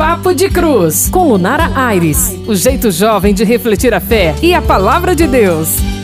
[0.00, 2.34] Papo de Cruz, com Lunara Aires.
[2.46, 5.99] O jeito jovem de refletir a fé e a palavra de Deus.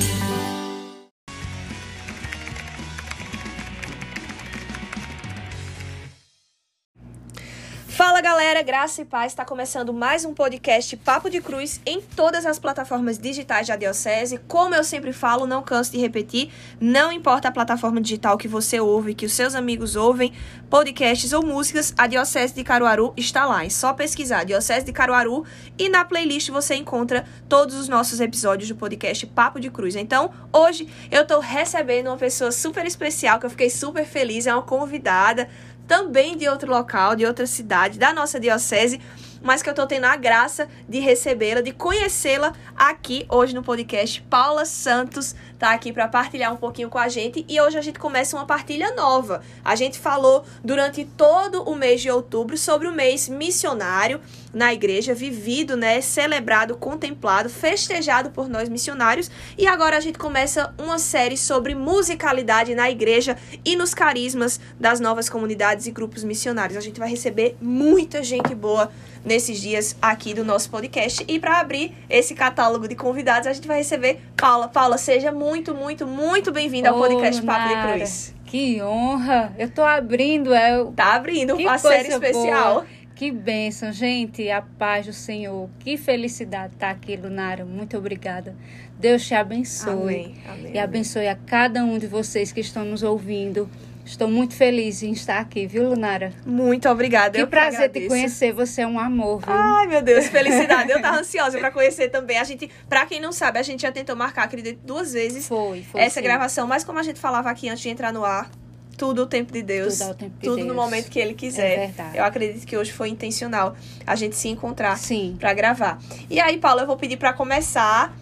[8.57, 9.33] Galera, graça e paz.
[9.33, 14.39] Está começando mais um podcast Papo de Cruz em todas as plataformas digitais da Diocese.
[14.49, 18.81] Como eu sempre falo, não canso de repetir, não importa a plataforma digital que você
[18.81, 20.33] ouve, que os seus amigos ouvem,
[20.71, 23.65] podcasts ou músicas, a Diocese de Caruaru está lá.
[23.65, 25.45] É só pesquisar Diocese de Caruaru
[25.79, 29.97] e na playlist você encontra todos os nossos episódios do podcast Papo de Cruz.
[29.97, 34.55] Então, hoje eu estou recebendo uma pessoa super especial que eu fiquei super feliz, é
[34.55, 35.49] uma convidada
[35.87, 39.01] também de outro local, de outra cidade, da nossa diocese,
[39.43, 44.21] mas que eu tô tendo a graça de recebê-la, de conhecê-la aqui hoje no podcast.
[44.23, 47.99] Paula Santos tá aqui para partilhar um pouquinho com a gente e hoje a gente
[47.99, 49.43] começa uma partilha nova.
[49.65, 54.21] A gente falou durante todo o mês de outubro sobre o mês missionário
[54.53, 59.31] na igreja, vivido, né, celebrado, contemplado, festejado por nós missionários.
[59.59, 64.99] E agora a gente começa uma série sobre musicalidade na igreja e nos carismas das
[64.99, 66.77] novas comunidades e grupos missionários.
[66.77, 68.91] A gente vai receber muita gente boa
[69.27, 71.25] nesses dias aqui do nosso podcast.
[71.27, 74.69] E para abrir esse catálogo de convidados, a gente vai receber Paula.
[74.69, 78.35] Paula, seja muito, muito, muito bem-vinda ao podcast Papo de Cruz.
[78.47, 79.53] Que honra!
[79.59, 80.83] Eu tô abrindo, é.
[80.95, 82.75] Tá abrindo que a série especial.
[82.75, 82.87] Boa.
[83.17, 85.71] Que bênção, gente, a paz do Senhor.
[85.81, 87.65] Que felicidade estar tá aqui, Lunara.
[87.65, 88.55] Muito obrigada.
[88.99, 89.93] Deus te abençoe.
[89.93, 93.69] Amém, amém, e abençoe a cada um de vocês que estão nos ouvindo.
[94.07, 96.33] Estou muito feliz em estar aqui, viu, Lunara?
[96.47, 97.33] Muito obrigada.
[97.37, 98.53] Que eu prazer te conhecer.
[98.53, 99.53] Você é um amor, viu?
[99.53, 100.93] Ai, meu Deus, felicidade.
[100.93, 102.39] eu tava ansiosa para conhecer também.
[102.39, 105.49] A gente, para quem não sabe, a gente já tentou marcar, acredito, duas vezes.
[105.49, 106.01] Foi, foi.
[106.01, 106.25] Essa sim.
[106.25, 108.49] gravação, mas como a gente falava aqui antes de entrar no ar,
[108.97, 109.99] tudo o tempo de Deus.
[109.99, 110.69] Tudo, tempo de tudo Deus.
[110.69, 111.73] no momento que ele quiser.
[111.73, 112.17] É verdade.
[112.17, 114.97] Eu acredito que hoje foi intencional a gente se encontrar
[115.39, 115.99] para gravar.
[116.31, 118.17] E aí, Paula, eu vou pedir para começar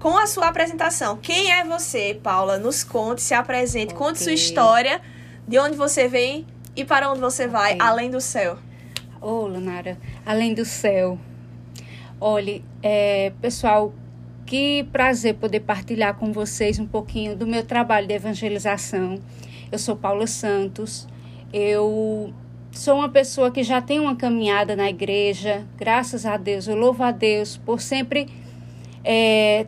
[0.00, 1.16] com a sua apresentação.
[1.16, 2.58] Quem é você, Paula?
[2.58, 3.96] Nos conte, se apresente, Okay.
[4.06, 5.00] conte sua história,
[5.48, 8.58] de onde você vem e para onde você vai, além do céu.
[9.20, 11.18] Ô, oh, Lunara, além do céu.
[12.20, 13.92] Olhe, é, pessoal,
[14.44, 19.18] que prazer poder partilhar com vocês um pouquinho do meu trabalho de evangelização.
[19.72, 21.08] Eu sou Paula Santos.
[21.52, 22.32] Eu
[22.70, 25.66] sou uma pessoa que já tem uma caminhada na igreja.
[25.78, 28.28] Graças a Deus, eu louvo a Deus por sempre
[29.02, 29.66] é,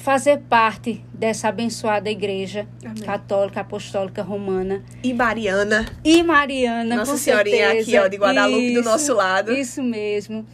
[0.00, 3.02] fazer parte dessa abençoada igreja Amém.
[3.02, 4.82] católica, apostólica, romana.
[5.02, 7.90] E Mariana, E Mariana, Nossa com Senhorinha certeza.
[7.90, 9.52] aqui, ó, de Guadalupe, do Isso, nosso lado.
[9.52, 10.46] Isso mesmo.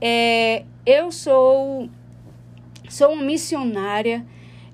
[0.00, 1.90] É, eu sou,
[2.88, 4.24] sou uma missionária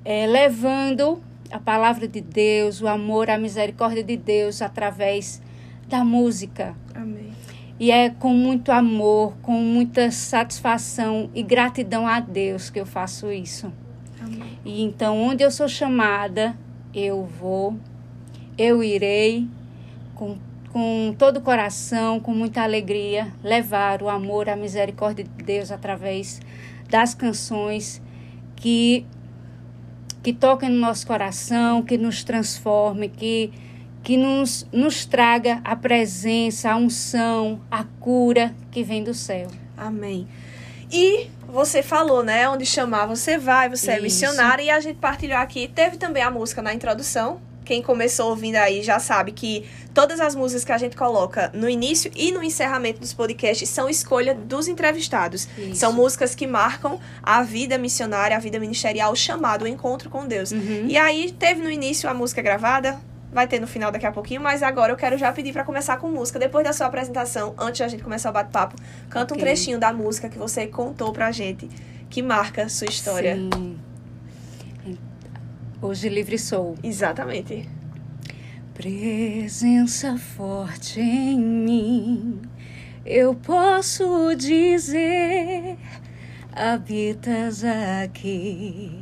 [0.04, 5.40] é, levando a palavra de Deus, o amor, a misericórdia de Deus através
[5.88, 6.76] da música.
[6.94, 7.32] Amém.
[7.80, 13.32] E é com muito amor, com muita satisfação e gratidão a Deus que eu faço
[13.32, 13.72] isso.
[14.22, 14.58] Amém.
[14.64, 16.56] E então, onde eu sou chamada,
[16.94, 17.76] eu vou,
[18.56, 19.48] eu irei,
[20.14, 20.36] com,
[20.70, 26.40] com todo o coração, com muita alegria, levar o amor, a misericórdia de Deus através
[26.88, 28.00] das canções
[28.54, 29.04] que,
[30.22, 33.50] que toquem no nosso coração, que nos transforme, que,
[34.02, 39.48] que nos, nos traga a presença, a unção, a cura que vem do céu.
[39.76, 40.28] Amém.
[40.92, 42.48] E você falou, né?
[42.48, 44.02] Onde chamar você vai, você é Isso.
[44.02, 44.62] missionária.
[44.62, 45.68] E a gente partilhou aqui.
[45.68, 47.42] Teve também a música na introdução.
[47.62, 51.68] Quem começou ouvindo aí já sabe que todas as músicas que a gente coloca no
[51.68, 55.46] início e no encerramento dos podcasts são escolha dos entrevistados.
[55.56, 55.76] Isso.
[55.76, 60.26] São músicas que marcam a vida missionária, a vida ministerial, o chamado, o encontro com
[60.26, 60.50] Deus.
[60.52, 60.86] Uhum.
[60.88, 62.98] E aí teve no início a música gravada,
[63.32, 65.96] vai ter no final daqui a pouquinho, mas agora eu quero já pedir pra começar
[65.96, 66.38] com música.
[66.38, 68.76] Depois da sua apresentação, antes da gente começar o bate-papo,
[69.08, 69.44] canta um Ok.
[69.44, 71.68] trechinho da música que você contou pra gente,
[72.10, 73.34] que marca sua história.
[73.36, 73.78] Sim.
[75.80, 76.76] Hoje livre sou.
[76.82, 77.68] Exatamente.
[78.74, 82.40] Presença forte em mim,
[83.04, 85.76] eu posso dizer,
[86.52, 89.01] habitas aqui,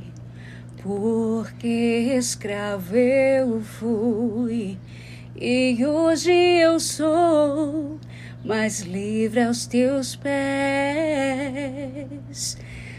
[0.83, 4.79] porque escravo eu fui
[5.37, 7.99] e hoje eu sou
[8.45, 10.37] mais livre aos teus pés.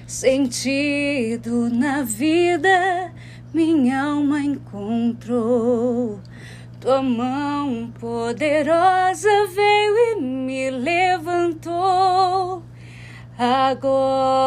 [0.05, 3.11] Sentido na vida,
[3.53, 6.19] minha alma encontrou.
[6.79, 12.63] Tua mão poderosa veio e me levantou.
[13.37, 14.40] Agora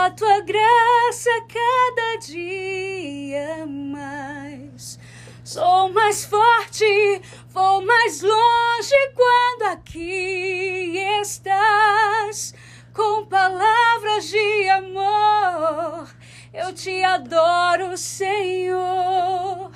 [0.00, 4.98] da tua graça cada dia mais.
[5.44, 7.20] Sou mais forte,
[7.50, 12.54] vou mais longe quando aqui estás.
[12.94, 16.08] Com palavras de amor,
[16.54, 19.70] eu te adoro, Senhor.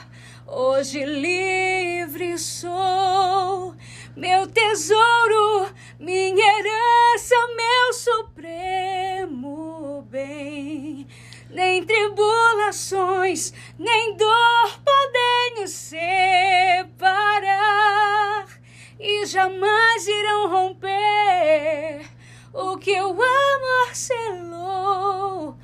[0.47, 3.75] Hoje livre sou,
[4.17, 5.69] meu tesouro,
[6.00, 8.34] minha herança, meu supremo
[12.75, 16.85] tribulações, nem dor podem nos separar
[18.99, 22.05] e jamais irão romper
[22.53, 25.56] o que o amor selou.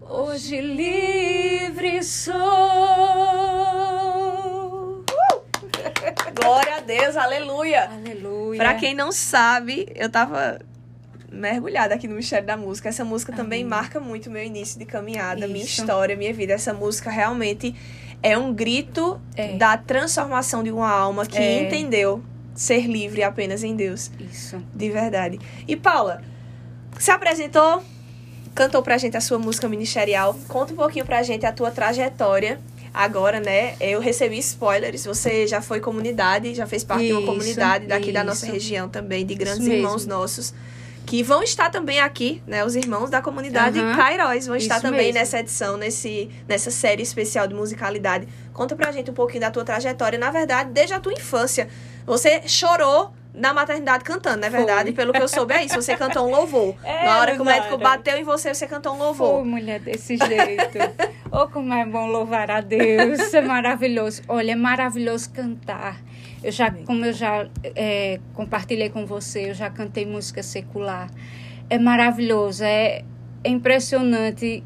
[0.00, 2.34] Hoje livre sou.
[6.34, 7.90] Glória a Deus, aleluia.
[7.90, 8.58] Aleluia.
[8.58, 10.60] Pra quem não sabe, eu tava
[11.44, 12.88] mergulhada aqui no mistério da música.
[12.88, 13.70] Essa música também Amém.
[13.70, 15.80] marca muito meu início de caminhada, minha Isso.
[15.80, 16.52] história, minha vida.
[16.54, 17.74] Essa música realmente
[18.22, 19.56] é um grito É.
[19.56, 21.62] da transformação de uma alma que É.
[21.62, 22.22] entendeu
[22.54, 24.62] ser livre apenas em Deus, Isso.
[24.74, 25.38] de verdade.
[25.68, 26.22] E Paula,
[26.98, 27.82] se apresentou,
[28.54, 30.34] cantou pra gente a sua música ministerial.
[30.48, 32.58] Conta um pouquinho pra gente a tua trajetória.
[32.96, 33.74] Agora, né?
[33.80, 35.04] Eu recebi spoilers.
[35.04, 38.54] Você já foi comunidade, já fez parte de uma Isso, comunidade daqui da nossa isso.
[38.54, 39.84] região também, de grandes Isso mesmo.
[39.84, 40.54] irmãos nossos.
[41.06, 42.64] Que vão estar também aqui, né?
[42.64, 43.94] Os irmãos da comunidade Aham.
[43.96, 45.18] Cairóis vão estar Isso também mesmo.
[45.18, 48.26] nessa edição, nesse, nessa série especial de musicalidade.
[48.52, 50.18] Conta pra gente um pouquinho da tua trajetória.
[50.18, 51.68] Na verdade, desde a tua infância.
[52.06, 54.58] Você chorou na maternidade cantando, não é Foi.
[54.60, 54.92] verdade?
[54.92, 55.74] Pelo que eu soube é isso.
[55.74, 56.74] Você cantou um louvor.
[56.84, 59.44] É, na hora que o médico bateu em você, você cantou um louvor.
[59.44, 60.78] mulher desse jeito.
[61.32, 63.34] oh, como é bom louvar a Deus.
[63.34, 64.22] É maravilhoso.
[64.28, 66.00] Olha, é maravilhoso cantar.
[66.44, 71.10] Eu já, como eu já é, compartilhei com você, eu já cantei música secular.
[71.70, 73.02] É maravilhoso, é,
[73.42, 74.62] é impressionante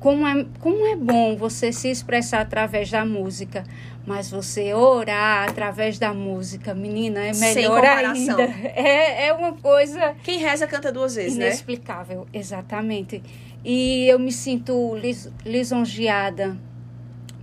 [0.00, 3.64] como é, como é bom você se expressar através da música.
[4.06, 8.44] Mas você orar através da música, menina, é melhor ainda.
[8.74, 11.46] É, é uma coisa Quem reza canta duas vezes, né?
[11.46, 13.20] Inexplicável, exatamente.
[13.64, 16.56] E eu me sinto lis, lisonjeada.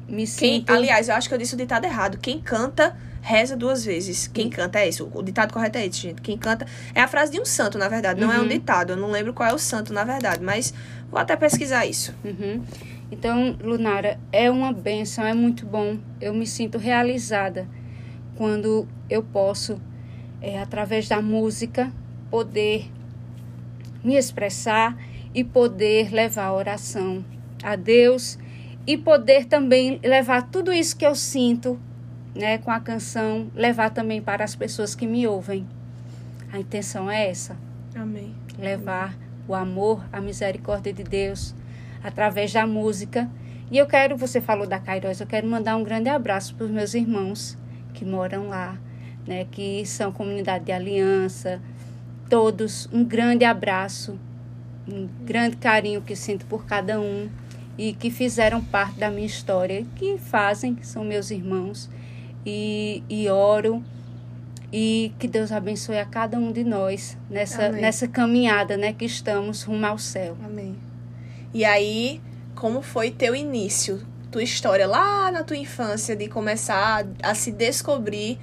[0.08, 0.72] Me Quem, sinto.
[0.72, 2.18] aliás, eu acho que eu disse o ditado errado.
[2.18, 4.28] Quem canta, reza duas vezes.
[4.28, 5.10] Quem canta é isso.
[5.14, 6.22] O ditado correto é esse, gente.
[6.22, 6.68] Quem canta.
[6.94, 8.20] É a frase de um santo, na verdade.
[8.20, 8.48] Não é um Uhum.
[8.50, 8.92] ditado.
[8.92, 10.44] Eu não lembro qual é o santo, na verdade.
[10.44, 10.74] Mas
[11.10, 12.14] vou até pesquisar isso.
[12.24, 12.62] Uhum.
[13.10, 15.98] Então, Lunara, é uma benção, é muito bom.
[16.20, 17.66] Eu me sinto realizada
[18.36, 19.80] quando eu posso,
[20.42, 21.92] é, através da música,
[22.30, 22.92] poder
[24.04, 24.98] me expressar
[25.34, 27.24] e poder levar a oração
[27.64, 28.38] a Deus
[28.86, 31.80] e poder também levar tudo isso que eu sinto,
[32.36, 35.68] né, com a canção, levar também para as pessoas que me ouvem.
[36.52, 37.56] A intenção é essa
[37.96, 38.34] Amém.
[38.58, 39.16] levar
[39.48, 41.54] o amor, a misericórdia de Deus
[42.04, 43.30] através da música.
[43.72, 46.72] E eu quero, você falou da Cairóis, eu quero mandar um grande abraço para os
[46.72, 47.58] meus irmãos
[47.94, 48.78] que moram lá,
[49.26, 51.62] né, que são comunidade de aliança,
[52.30, 54.20] todos, um grande abraço,
[54.88, 57.30] um grande carinho que sinto por cada um
[57.78, 61.90] e que fizeram parte da minha história, que fazem, que são meus irmãos,
[62.46, 63.84] e, e oro
[64.72, 67.82] e que Deus abençoe a cada um de nós nessa, Amém.
[67.82, 70.36] nessa caminhada, né, que estamos rumo ao céu.
[70.44, 70.76] Amém.
[71.54, 72.20] E aí,
[72.56, 74.02] como foi teu início?
[74.32, 78.40] Tua história lá na tua infância de começar a, a se descobrir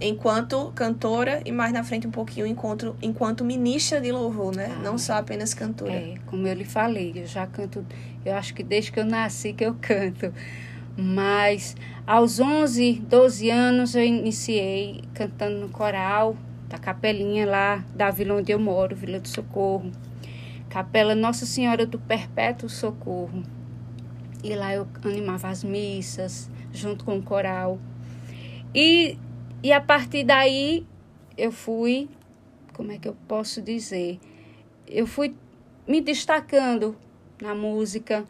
[0.00, 4.72] enquanto cantora e mais na frente um pouquinho enquanto, enquanto ministra de louvor, né?
[4.76, 4.82] Ah.
[4.82, 5.92] Não só apenas cantora.
[5.92, 7.86] É, como eu lhe falei, eu já canto,
[8.24, 10.32] eu acho que desde que eu nasci que eu canto.
[10.96, 16.36] Mas aos 11, 12 anos eu iniciei cantando no coral
[16.68, 19.90] da capelinha lá da vila onde eu moro, Vila do Socorro.
[20.68, 23.42] Capela Nossa Senhora do Perpétuo Socorro.
[24.42, 27.78] E lá eu animava as missas junto com o coral.
[28.72, 29.18] E,
[29.62, 30.86] e a partir daí
[31.36, 32.08] eu fui,
[32.72, 34.20] como é que eu posso dizer?
[34.86, 35.34] Eu fui
[35.88, 36.96] me destacando
[37.42, 38.24] na música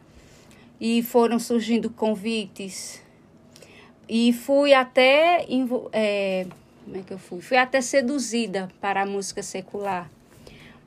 [0.81, 2.99] e foram surgindo convites.
[4.09, 5.45] E fui até
[5.93, 6.47] é,
[6.83, 7.39] como é que eu fui?
[7.39, 10.09] Fui até seduzida para a música secular.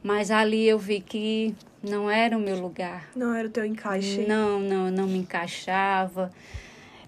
[0.02, 3.08] Mas ali eu vi que não era o meu lugar.
[3.14, 4.26] Não era o teu encaixe.
[4.26, 6.32] não não não me encaixava.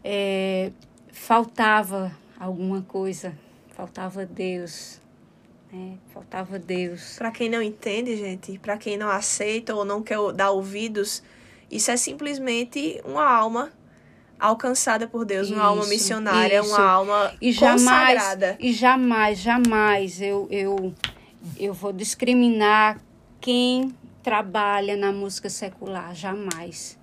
[0.05, 0.71] É,
[1.11, 3.37] faltava alguma coisa.
[3.71, 5.01] Faltava Deus
[5.73, 5.99] né?
[6.13, 7.17] faltava Deus.
[7.19, 11.23] Pra quem não entende, gente, pra quem não aceita ou não quer dar ouvidos,
[11.71, 13.71] isso é simplesmente uma alma
[14.39, 16.69] alcançada por Deus, uma alma Isso, missionária, isso.
[16.69, 17.83] uma alma e jamais
[18.21, 18.57] consagrada.
[18.61, 20.93] e jamais jamais eu eu
[21.59, 23.01] eu vou discriminar
[23.41, 26.99] quem trabalha na música secular, jamais.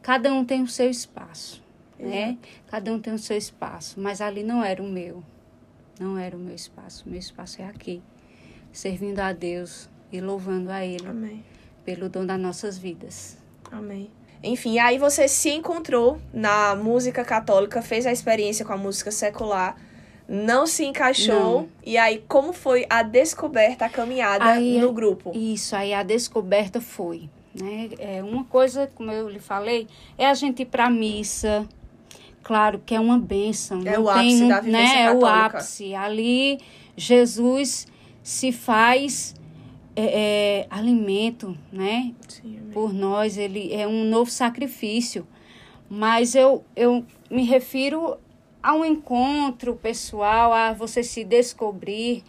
[0.00, 1.62] Cada um tem o seu espaço,
[1.98, 2.38] né?
[2.68, 5.22] Cada um tem o seu espaço, mas ali não era o meu.
[5.98, 7.04] Não era o meu espaço.
[7.06, 8.00] O meu espaço é aqui,
[8.72, 11.44] servindo a Deus e louvando a Ele Amém.
[11.84, 13.36] pelo dom das nossas vidas.
[13.70, 14.10] Amém.
[14.42, 19.76] Enfim, aí você se encontrou na música católica, fez a experiência com a música secular,
[20.28, 21.62] não se encaixou.
[21.62, 21.68] Não.
[21.84, 25.32] E aí, como foi a descoberta, a caminhada Aí- no grupo?
[25.34, 27.28] Isso, aí a descoberta foi.
[27.54, 27.88] Né?
[27.98, 31.66] É uma coisa, como eu lhe falei, é a gente ir para missa.
[32.42, 33.82] Claro que é uma bênção.
[33.84, 35.02] É o ápice da vivência né?
[35.02, 35.58] É o católica.
[35.58, 35.94] ápice.
[35.94, 36.60] Ali,
[36.96, 37.86] Jesus
[38.22, 39.34] se faz
[40.00, 42.14] é, é, alimento, né?
[42.28, 45.26] Sim, por nós, ele é um novo sacrifício.
[45.90, 48.16] Mas eu, eu me refiro
[48.62, 52.22] a um encontro pessoal, a você se descobrir.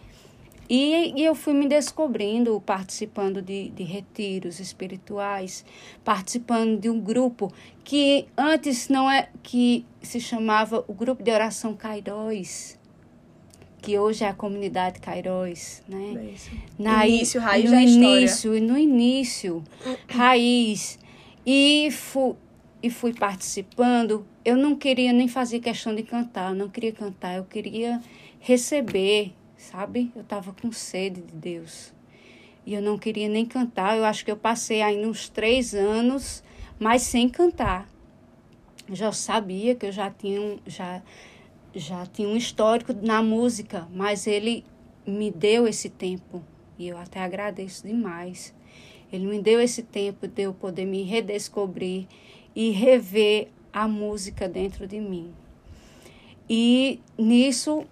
[0.68, 5.64] E, e eu fui me descobrindo, participando de, de retiros espirituais,
[6.04, 7.52] participando de um grupo
[7.84, 12.79] que antes não é que se chamava o grupo de oração Cairóis,
[13.80, 16.12] que hoje é a comunidade Cairóis, né?
[16.14, 16.52] Bênção.
[16.78, 18.18] Na Início, raiz no da história.
[18.20, 19.64] início, no início,
[20.08, 20.98] raiz.
[21.46, 22.34] E fui,
[22.82, 24.26] e fui participando.
[24.44, 28.00] Eu não queria nem fazer questão de cantar, eu não queria cantar, eu queria
[28.38, 30.10] receber, sabe?
[30.14, 31.92] Eu estava com sede de Deus.
[32.66, 33.96] E eu não queria nem cantar.
[33.96, 36.42] Eu acho que eu passei ainda uns três anos,
[36.78, 37.88] mas sem cantar.
[38.88, 41.02] Eu já sabia que eu já tinha, já,
[41.74, 44.64] já tinha um histórico na música, mas ele
[45.06, 46.42] me deu esse tempo
[46.78, 48.54] e eu até agradeço demais.
[49.12, 52.06] Ele me deu esse tempo de eu poder me redescobrir
[52.54, 55.32] e rever a música dentro de mim.
[56.48, 57.84] E nisso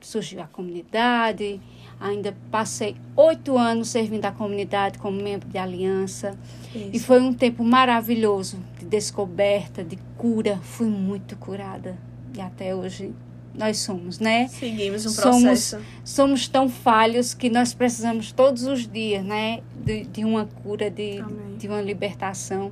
[0.00, 1.60] surgiu a comunidade,
[1.98, 6.38] ainda passei oito anos servindo a comunidade como membro de aliança.
[6.74, 7.06] E Isso.
[7.06, 10.58] foi um tempo maravilhoso de descoberta, de cura.
[10.62, 11.96] Fui muito curada.
[12.36, 13.12] E até hoje
[13.54, 14.48] nós somos, né?
[14.48, 15.78] Seguimos um Somos- processo.
[16.04, 19.60] Somos tão falhos que nós precisamos todos os dias, né?
[19.84, 21.56] De, de uma cura, de, Amém.
[21.56, 22.70] de uma libertação.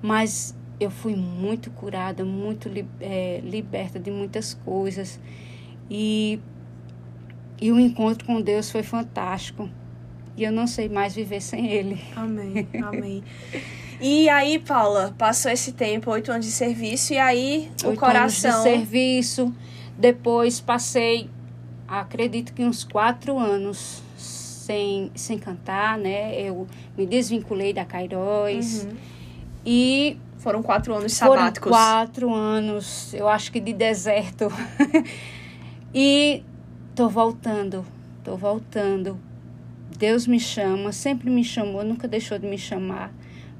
[0.00, 5.20] Mas eu fui muito curada, muito eh, liberta de muitas coisas.
[5.90, 6.38] E,
[7.60, 9.68] e o encontro com Deus foi fantástico.
[10.36, 11.98] E eu não sei mais viver sem Ele.
[12.14, 13.22] Amém, amém.
[14.00, 18.50] E aí, Paula, passou esse tempo, oito anos de serviço, e aí o oito coração.
[18.50, 19.54] anos de serviço.
[19.98, 21.30] Depois passei,
[21.88, 26.38] acredito que uns quatro anos sem, sem cantar, né?
[26.40, 28.84] Eu me desvinculei da Cairóis.
[28.84, 28.96] Uhum.
[29.64, 31.70] E Foram quatro anos foram sabáticos.
[31.70, 34.48] quatro anos, eu acho que de deserto.
[35.94, 36.42] e
[36.94, 37.84] tô voltando,
[38.22, 39.18] tô voltando.
[39.98, 43.10] Deus me chama, sempre me chamou, nunca deixou de me chamar.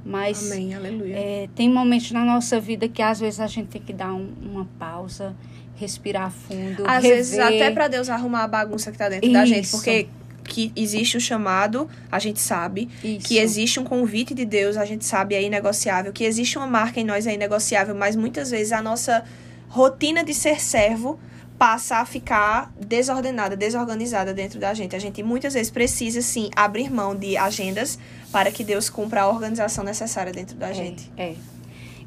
[0.09, 0.71] Mas Amém,
[1.13, 4.33] é, tem momentos na nossa vida que às vezes a gente tem que dar um-
[4.41, 5.35] uma pausa,
[5.75, 7.17] respirar fundo, Às rever.
[7.17, 9.77] vezes até pra Deus arrumar a bagunça que tá dentro da gente, Isso.
[9.77, 10.07] porque
[10.45, 12.89] que existe o chamado, a gente sabe.
[13.03, 13.27] Isso.
[13.27, 16.13] Que existe um convite de Deus, a gente sabe, é inegociável.
[16.13, 17.97] Que existe uma marca em nós, é inegociável.
[17.97, 19.25] Mas muitas vezes a nossa
[19.69, 21.19] rotina de ser servo
[21.59, 24.95] passa a ficar desordenada, desorganizada dentro da gente.
[24.95, 27.99] A gente muitas vezes precisa, sim, abrir mão de agendas
[28.31, 31.11] para que Deus cumpra a organização necessária dentro da gente.
[31.17, 31.37] É, é.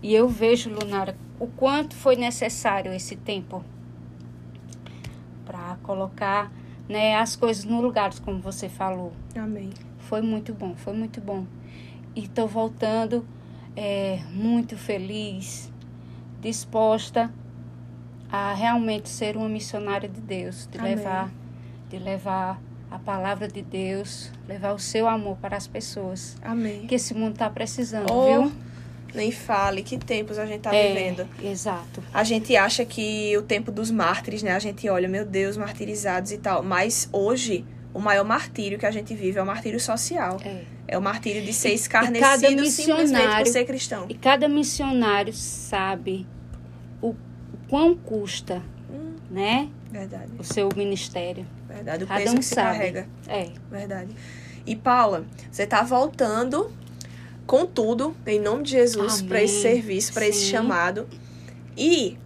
[0.01, 3.63] E eu vejo, Lunara, o quanto foi necessário esse tempo
[5.45, 6.51] para colocar
[6.87, 9.11] né, as coisas no lugar, como você falou.
[9.35, 9.71] Amém.
[9.99, 11.45] Foi muito bom, foi muito bom.
[12.15, 13.25] E estou voltando
[13.75, 15.71] é, muito feliz,
[16.39, 17.31] disposta
[18.31, 20.95] a realmente ser uma missionária de Deus, de Amém.
[20.95, 21.31] levar,
[21.89, 26.37] de levar a palavra de Deus, levar o seu amor para as pessoas.
[26.41, 26.85] Amém.
[26.87, 28.51] Que esse mundo está precisando, Oh, viu?
[29.13, 31.27] Nem fale, que tempos a gente tá É, vivendo.
[31.43, 32.03] Exato.
[32.13, 34.51] A gente acha que o tempo dos mártires, né?
[34.51, 36.61] A gente olha, meu Deus, martirizados e tal.
[36.61, 40.37] Mas hoje, o maior martírio que a gente vive é o martírio social.
[40.45, 40.63] É.
[40.87, 41.75] É o martírio de ser cada
[42.19, 44.05] escarnecido simplesmente por missionário- ser cristão.
[44.09, 46.27] E cada missionário sabe
[47.01, 47.15] o
[47.69, 48.61] quão custa,
[48.91, 49.13] Hum.
[49.29, 51.45] né, Verdade, o seu ministério.
[51.67, 52.03] verdade.
[52.03, 52.77] O Cada peso um que se sabe.
[52.77, 53.07] carrega.
[53.27, 53.47] É.
[53.71, 54.09] Verdade.
[54.65, 56.71] E Paula, você tá voltando
[57.47, 61.07] com tudo, em nome de Jesus, para esse serviço, para esse chamado.
[61.77, 62.17] E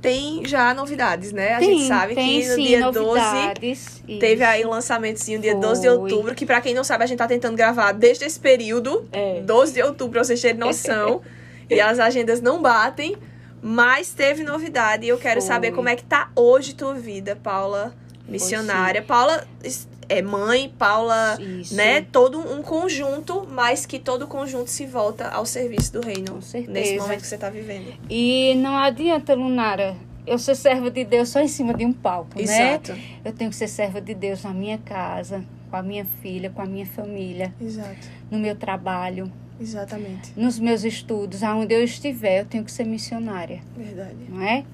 [0.00, 1.54] tem já novidades, né?
[1.54, 4.02] A tem, gente sabe tem, que no sim, dia 12 novidades.
[4.06, 4.44] Teve Isso.
[4.44, 5.96] aí o lançamentozinho dia 12 de Foi.
[5.96, 9.08] outubro, que pra quem não sabe, a gente tá tentando gravar desde esse período.
[9.12, 9.40] É.
[9.42, 11.22] 12 de outubro, pra vocês terem noção.
[11.70, 13.16] e as agendas não batem.
[13.62, 15.48] Mas teve novidade e eu quero Foi.
[15.48, 17.94] saber como é que tá hoje tua vida, Paula,
[18.28, 19.02] missionária.
[19.02, 21.74] Paula es- é mãe, Paula, Isso.
[21.74, 22.00] né?
[22.02, 26.32] Todo um conjunto, mas que todo conjunto se volta ao serviço do reino.
[26.34, 26.72] Com certeza.
[26.72, 27.94] Nesse momento que você tá vivendo.
[28.10, 32.36] E não adianta, Lunara, eu ser serva de Deus só em cima de um palco,
[32.36, 32.42] né?
[32.74, 32.94] Exato.
[33.24, 36.60] Eu tenho que ser serva de Deus na minha casa, com a minha filha, com
[36.60, 37.96] a minha família, Exato.
[38.30, 40.32] no meu trabalho, Exatamente.
[40.36, 44.16] nos meus estudos, aonde eu estiver, eu tenho que ser missionária, Verdade.
[44.28, 44.64] não é?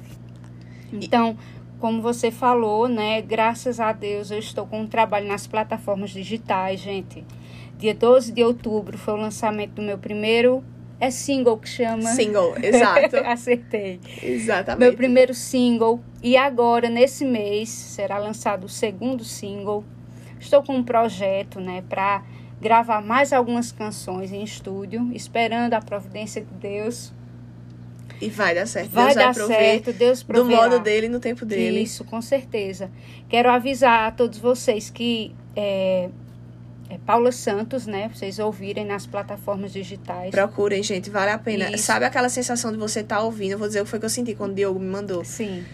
[0.92, 1.36] Então,
[1.78, 3.20] como você falou, né?
[3.20, 7.24] Graças a Deus eu estou com um trabalho nas plataformas digitais, gente.
[7.78, 10.64] Dia 12 de outubro foi o lançamento do meu primeiro
[11.00, 12.10] é single que chama.
[12.10, 13.16] Single, exato.
[13.18, 14.00] Acertei.
[14.22, 14.80] Exatamente.
[14.80, 16.00] Meu primeiro single.
[16.22, 19.84] E agora, nesse mês, será lançado o segundo single.
[20.40, 22.22] Estou com um projeto, né, para
[22.60, 27.12] gravar mais algumas canções em estúdio, esperando a providência de Deus.
[28.20, 28.90] E vai dar certo.
[28.90, 30.62] Vai Deus dar certo, Deus do proverá.
[30.62, 31.80] modo dele, no tempo dele.
[31.80, 32.90] Isso, com certeza.
[33.28, 36.08] Quero avisar a todos vocês que é,
[36.90, 38.10] é Paula Santos, né?
[38.12, 40.32] Vocês ouvirem nas plataformas digitais.
[40.32, 41.70] Procurem, gente, vale a pena.
[41.70, 41.84] Isso.
[41.84, 43.52] Sabe aquela sensação de você estar ouvindo?
[43.52, 45.24] Eu vou dizer o que foi que eu senti quando o Diogo me mandou.
[45.24, 45.64] Sim,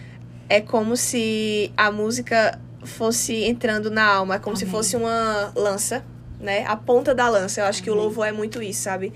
[0.47, 4.71] É como se a música fosse entrando na alma, é como se Amém.
[4.71, 6.05] fosse uma lança,
[6.39, 6.65] né?
[6.67, 7.61] A ponta da lança.
[7.61, 8.03] Eu acho que o Amém.
[8.05, 9.11] louvor é muito isso, sabe?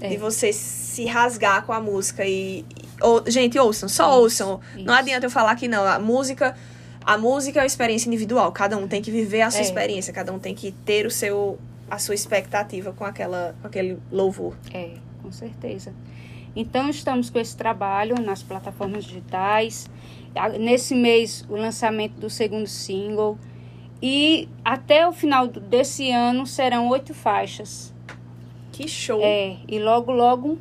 [0.00, 0.08] É.
[0.08, 2.64] De você se rasgar com a música e.
[3.00, 4.60] ou- gente, ouçam, só Isso, ouçam.
[4.76, 4.92] Não isso.
[4.92, 5.84] adianta eu falar que não.
[5.84, 6.54] A música.
[7.04, 8.52] A música é uma experiência individual.
[8.52, 9.62] Cada um tem que viver a sua É.
[9.62, 10.12] experiência.
[10.12, 11.58] Cada um tem que ter o seu,
[11.90, 14.54] a sua expectativa com, aquela, com aquele louvor.
[14.74, 14.90] é,
[15.22, 15.92] com certeza.
[16.54, 19.88] Então, estamos com esse trabalho nas plataformas digitais.
[20.60, 23.38] Nesse mês, o lançamento do segundo single.
[24.02, 27.92] E até o final desse ano serão oito faixas.
[28.72, 29.20] Que show!
[29.22, 30.58] É, e logo, logo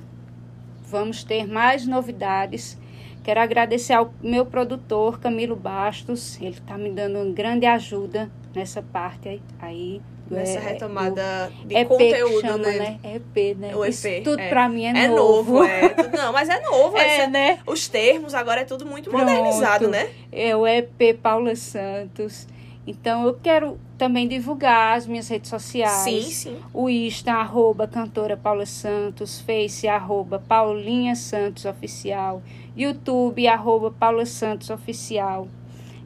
[0.87, 2.77] vamos ter mais novidades.
[3.23, 6.39] Quero agradecer ao meu produtor, Camilo Bastos.
[6.39, 10.01] Ele está me dando uma grande ajuda nessa parte aí.
[10.29, 12.99] Nessa é, retomada de EP conteúdo, chama, né?
[13.01, 13.15] né?
[13.15, 13.75] EP, né?
[13.75, 14.49] O Isso EP, tudo é.
[14.49, 15.63] pra mim é, É novo, novo.
[15.63, 15.95] é.
[16.17, 16.97] Não, mas é novo.
[16.99, 17.59] É, né?
[17.65, 19.25] Os termos agora é tudo muito Pronto.
[19.25, 20.09] modernizado, né?
[20.31, 22.47] É o EP Paula Santos.
[22.87, 26.05] Então eu quero também divulgar as minhas redes sociais.
[26.05, 26.57] Sim, sim.
[26.73, 32.41] O Insta, arroba cantora Paula Santos, Face, arroba Paulinha Santos Oficial,
[32.77, 35.49] YouTube, arroba Paula Santos Oficial.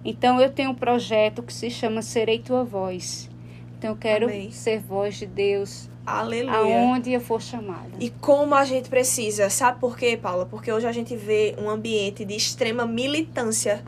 [0.04, 3.30] Então, eu tenho um projeto que se chama Serei Tua Voz.
[3.78, 4.50] Então, eu quero Amém.
[4.50, 6.58] ser voz de Deus Aleluia.
[6.58, 7.91] aonde eu for chamada.
[8.00, 10.48] E como a gente precisa, sabe por quê, Paula?
[10.48, 13.84] Porque hoje a gente vê um ambiente de extrema militância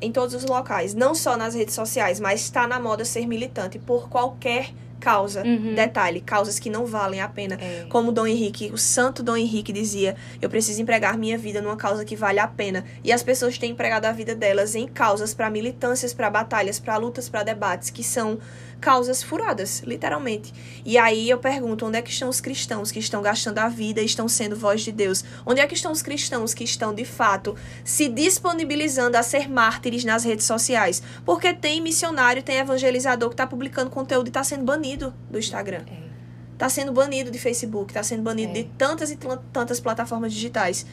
[0.00, 3.78] em todos os locais, não só nas redes sociais, mas está na moda ser militante
[3.78, 5.42] por qualquer causa.
[5.42, 5.74] Uhum.
[5.74, 7.56] Detalhe, causas que não valem a pena.
[7.60, 7.86] É.
[7.88, 12.04] Como Dom Henrique, o santo Dom Henrique dizia, eu preciso empregar minha vida numa causa
[12.04, 12.84] que vale a pena.
[13.02, 16.96] E as pessoas têm empregado a vida delas em causas para militâncias, para batalhas, para
[16.96, 18.38] lutas, para debates, que são
[18.80, 20.52] causas furadas, literalmente.
[20.84, 24.00] E aí eu pergunto, onde é que estão os cristãos que estão gastando a vida
[24.00, 25.24] e estão sendo voz de Deus?
[25.44, 30.04] Onde é que estão os cristãos que estão, de fato, se disponibilizando a ser mártires
[30.04, 31.02] nas redes sociais?
[31.24, 35.82] Porque tem missionário, tem evangelizador que está publicando conteúdo e está sendo banido do Instagram.
[35.86, 36.08] É.
[36.56, 38.54] Tá sendo banido de Facebook, tá sendo banido É.
[38.54, 39.18] de tantas e
[39.52, 40.84] tantas plataformas digitais.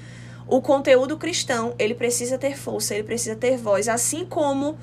[0.48, 4.78] O conteúdo cristão, ele precisa ter força, ele precisa ter voz, assim como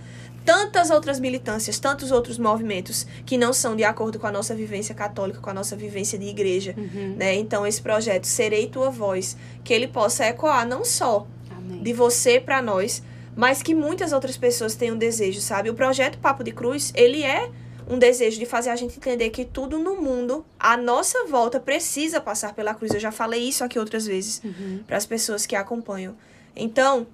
[0.45, 4.95] tantas outras militâncias, tantos outros movimentos que não são de acordo com a nossa vivência
[4.95, 7.15] católica, com a nossa vivência de igreja, Uhum.
[7.17, 7.35] né?
[7.35, 11.83] Então esse projeto Serei tua voz, que ele possa ecoar não só Amém.
[11.83, 13.03] de você para nós,
[13.37, 15.71] mas que muitas outras pessoas tenham desejo, sabe?
[15.71, 17.51] O projeto Papo de Cruz, ele é
[17.89, 22.21] um desejo de fazer a gente entender que tudo no mundo, à nossa volta, precisa
[22.21, 22.93] passar pela cruz.
[22.95, 24.81] Eu já falei isso aqui outras vezes Uhum.
[24.87, 26.15] para as pessoas que acompanham.
[26.55, 27.07] Então,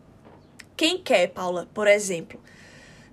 [0.76, 2.38] quem quer, Paula, por exemplo,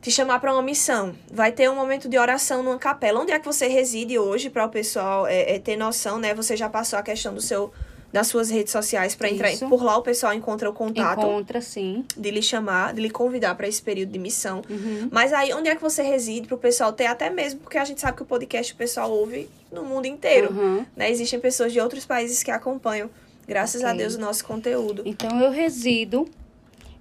[0.05, 3.19] te chamar para uma missão, vai ter um momento de oração numa capela.
[3.21, 6.31] Onde é que você reside hoje para o pessoal é, é, ter noção, né?
[6.35, 7.73] Você já passou a questão do seu
[8.13, 9.67] das suas redes sociais para entrar Isso.
[9.67, 12.05] por lá o pessoal encontra o contato Encontra, sim.
[12.15, 14.61] de lhe chamar, de lhe convidar para esse período de missão.
[14.69, 15.09] Uhum.
[15.11, 17.83] Mas aí, onde é que você reside para o pessoal ter até mesmo, porque a
[17.83, 20.85] gente sabe que o podcast o pessoal ouve no mundo inteiro, Uhum.
[20.95, 21.09] né?
[21.09, 23.09] Existem pessoas de outros países que acompanham,
[23.45, 23.97] graças a Ok.
[23.97, 25.01] Deus, o nosso conteúdo.
[25.03, 26.25] Então eu resido,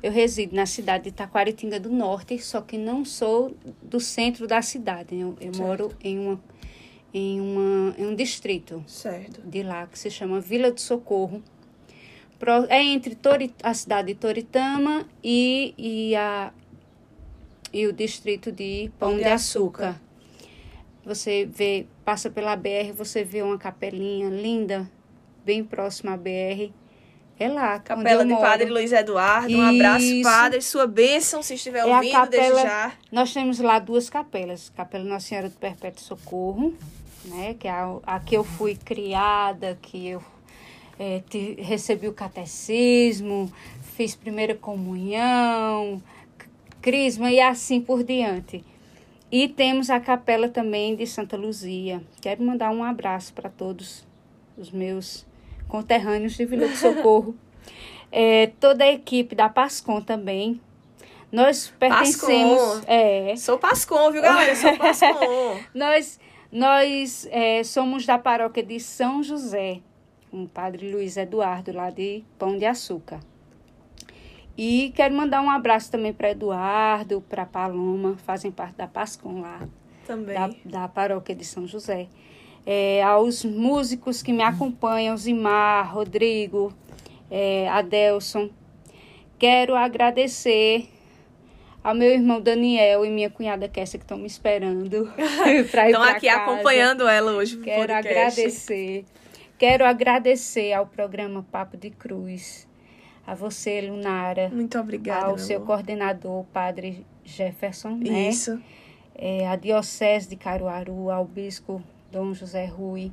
[0.05, 4.61] eu resido na cidade de Taquaritinga do Norte, só que não sou do centro da
[4.61, 5.19] cidade.
[5.19, 6.41] Eu, eu moro em uma
[7.15, 9.41] em uma em um distrito Certo.
[9.41, 11.43] de lá que se chama Vila do Socorro.
[12.69, 16.53] É entre Tori- a cidade de Toritama e, e, a,
[17.73, 19.99] e o distrito de Pão, de, açúcar.
[21.07, 24.91] Você vê, passa pela BR, você vê uma capelinha linda,
[25.47, 26.71] bem próxima à BR.
[27.39, 27.79] É lá.
[27.81, 29.57] Capela de Padre Luiz Eduardo.
[29.57, 30.23] Um abraço, Isso.
[30.29, 30.61] Padre.
[30.63, 32.93] Sua bênção, se estiver É a ouvindo desde capela- já.
[33.11, 34.71] Nós temos lá duas capelas.
[34.77, 36.75] Capela Nossa Senhora do Perpétuo Socorro,
[37.25, 37.55] né?
[37.59, 40.23] Que é a, a que eu fui criada, que eu
[40.99, 43.53] eh, te- recebi o catecismo,
[43.97, 46.01] fiz primeira comunhão,
[46.81, 48.65] crisma e assim por diante.
[49.33, 52.01] E temos a capela também de Santa Luzia.
[52.21, 54.07] Quero mandar um abraço para todos
[54.57, 55.27] os meus
[55.75, 57.35] conterrâneos de Vila do Socorro.
[58.17, 60.61] É, toda a equipe da Pascom também.
[61.33, 62.61] Nós pertencemos.
[62.61, 62.85] Pascom.
[62.87, 64.55] É, Sou Pascom, viu, galera?
[64.55, 65.59] Sou Pascom.
[65.75, 66.21] nós
[66.53, 69.81] nós é, somos da paróquia de São José,
[70.31, 73.19] com o padre Luiz Eduardo, lá de Pão de Açúcar.
[74.57, 79.67] E quero mandar um abraço também para Eduardo, para Paloma, fazem parte da Pascom lá
[80.07, 80.37] Também.
[80.37, 82.07] da, da paróquia de São José.
[82.67, 86.73] É, aos músicos que me acompanham, Zimar, Rodrigo,
[87.31, 88.49] é, Adelson.
[89.39, 90.89] Quero agradecer
[91.83, 95.13] ao meu irmão Daniel e minha cunhada Kessia que estão me esperando
[95.71, 96.41] para ir Estão aqui casa.
[96.43, 97.59] acompanhando ela hoje.
[97.59, 98.09] Quero podcast.
[98.09, 99.05] agradecer.
[99.59, 102.67] Quero agradecer ao programa Papo de Cruz,
[103.27, 105.27] a você, Lunara, Muito obrigada.
[105.27, 105.67] ao seu amor.
[105.67, 108.31] coordenador, Padre Jefferson, né?
[108.31, 108.61] Isso.
[109.15, 111.83] é, a Diocese de Caruaru, ao Bispo
[112.15, 113.11] Dom José Rui.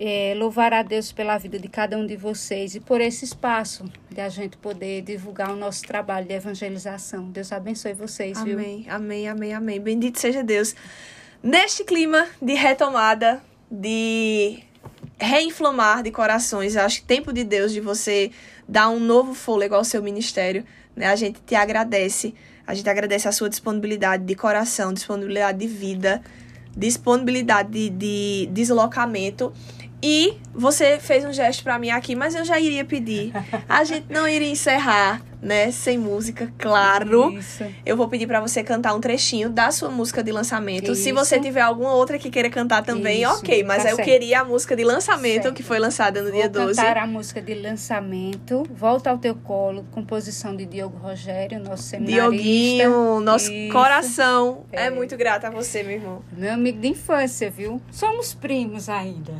[0.00, 3.84] É, louvar a Deus pela vida de cada um de vocês e por esse espaço
[4.10, 7.30] de a gente poder divulgar o nosso trabalho de evangelização.
[7.30, 8.58] Deus abençoe vocês, viu?
[8.58, 9.80] Amém, amém, amém, amém.
[9.80, 10.74] Bendito seja Deus.
[11.40, 14.58] Neste clima de retomada, de
[15.18, 18.32] reinflamar de corações, acho que tempo de Deus de você
[18.66, 20.64] dar um novo fôlego ao seu ministério,
[20.96, 21.06] né?
[21.06, 22.34] A gente te agradece.
[22.66, 26.22] A gente agradece a sua disponibilidade de coração, disponibilidade de vida,
[26.76, 29.52] disponibilidade de, de deslocamento.
[30.02, 33.32] E você fez um gesto pra mim aqui, mas eu já iria pedir.
[33.68, 37.32] A gente não iria encerrar, né, sem música, claro.
[37.38, 37.64] Isso.
[37.86, 40.94] Eu vou pedir pra você cantar um trechinho da sua música de lançamento.
[40.94, 41.14] Se Isso.
[41.18, 43.64] você tiver alguma outra que queira cantar também, Isso, ok.
[43.64, 44.06] Mas tá eu certo.
[44.06, 45.54] queria a música de lançamento Certo.
[45.54, 46.76] que foi lançada no Vou dia 12.
[46.80, 52.30] cantar a música de lançamento, Volta ao Teu Colo, composição de Diogo Rogério, nosso seminarista.
[52.30, 54.86] Dioguinho, nosso coração é.
[54.86, 54.90] É.
[54.90, 56.22] muito grata a você, meu irmão.
[56.36, 57.80] Meu amigo de infância, viu?
[57.90, 59.32] Somos primos ainda.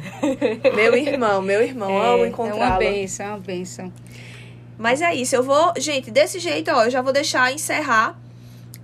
[0.74, 1.10] Meu irmão,
[1.42, 2.79] meu irmão, amo é uma encontrá-lo.
[2.79, 3.92] benção, é uma benção.
[4.79, 5.73] Mas é isso, eu vou.
[5.77, 8.18] Gente, desse jeito, ó, eu já vou deixar encerrar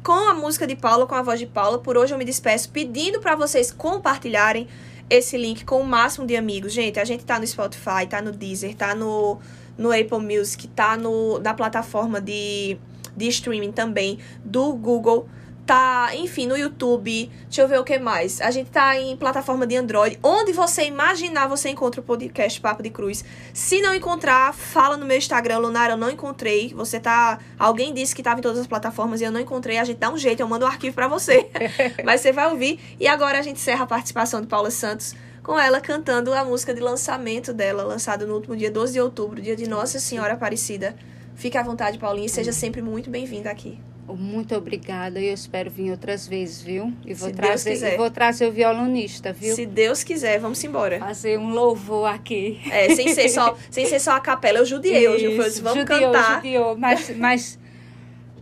[0.03, 1.79] com a música de Paula, com a voz de Paula.
[1.79, 4.69] Por hoje eu me despeço pedindo pra vocês compartilharem
[5.09, 6.73] esse link com o máximo de amigos.
[6.73, 9.39] Gente, a gente tá no Spotify, tá no Deezer, tá no,
[9.77, 12.77] no Apple Music, tá no, na plataforma de,
[13.17, 15.29] de streaming também do Google.
[15.67, 17.29] Tá, enfim, no YouTube.
[17.43, 18.41] Deixa eu ver o que mais.
[18.41, 20.17] A gente tá em plataforma de Android.
[20.23, 23.25] Onde você imaginar, você encontra o podcast Papo de Cruz.
[23.53, 26.73] Se não encontrar, fala no meu Instagram, Lunara, eu não encontrei.
[26.73, 27.41] Você tá.
[27.59, 29.79] Alguém disse que tava em todas as plataformas e eu não encontrei.
[29.79, 31.51] A gente dá um jeito, eu mando o arquivo pra você.
[32.05, 32.79] Mas você vai ouvir.
[33.01, 36.73] E agora a gente encerra a participação de Paula Santos com ela cantando a música
[36.73, 40.95] de lançamento dela, lançada no último dia 12 de outubro, dia de Nossa Senhora Aparecida.
[41.35, 43.81] Fique à vontade, Paulinha, e seja sempre muito bem-vinda aqui.
[44.09, 46.93] Muito obrigada e eu espero vir outras vezes, viu?
[47.05, 47.95] E vou, Se Deus trazer, quiser.
[47.95, 49.55] e vou trazer o violonista, viu?
[49.55, 50.99] Se Deus quiser, vamos embora.
[51.01, 52.61] Fazer um louvor aqui.
[52.71, 55.25] É, sem ser só, sem ser só a capela, eu judiei hoje.
[55.25, 56.35] Eu falei, Isso, vamos judiou, cantar.
[56.37, 57.59] judiou, mas, mas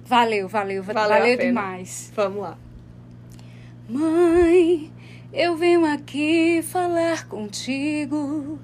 [0.05, 2.13] valeu, valeu, Valeu valeu, demais.
[2.15, 2.59] Vamos lá.
[3.89, 4.93] Mãe,
[5.33, 8.59] eu venho aqui falar contigo.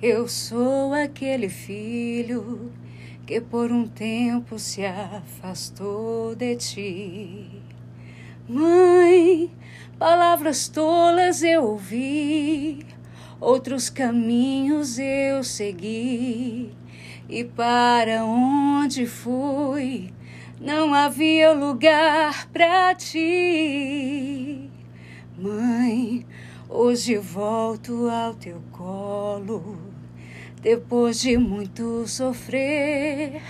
[0.00, 2.72] Eu sou aquele filho
[3.28, 7.62] que por um tempo se afastou de ti.
[8.48, 9.52] Mãe,
[9.98, 12.86] palavras tolas eu ouvi,
[13.38, 16.72] outros caminhos eu segui,
[17.28, 20.10] e para onde fui
[20.58, 24.70] não havia lugar para ti.
[25.36, 26.26] Mãe,
[26.66, 29.87] hoje volto ao teu colo,
[30.68, 33.40] depois de muito sofrer,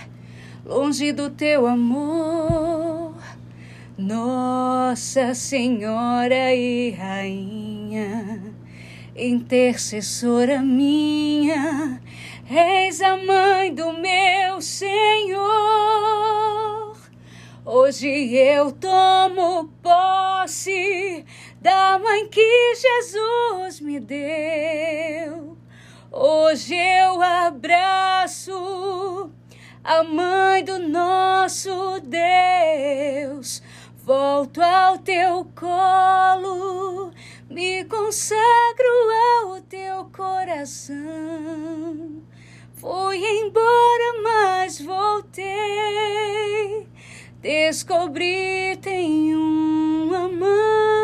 [0.65, 3.13] longe do teu amor.
[3.97, 8.41] Nossa Senhora e Rainha,
[9.17, 12.01] intercessora minha,
[12.49, 15.43] eis a mãe do meu Senhor.
[17.65, 21.25] Hoje eu tomo posse
[21.61, 25.59] da mãe que Jesus me deu.
[26.11, 26.98] Hoje eu
[29.89, 33.59] a mãe do nosso Deus.
[34.05, 37.11] Volto ao teu colo,
[37.49, 38.85] me consagro
[39.41, 40.95] ao teu coração.
[42.75, 45.47] Fui embora, mas voltei.
[47.41, 50.98] Descobri tem uma mãe.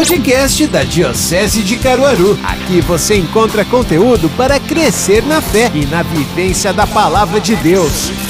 [0.00, 2.38] Podcast da Diocese de Caruaru.
[2.42, 8.29] Aqui você encontra conteúdo para crescer na fé e na vivência da palavra de Deus.